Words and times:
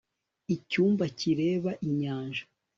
icyumba 0.55 1.05
kireba 1.19 1.71
inyanja 1.87 2.43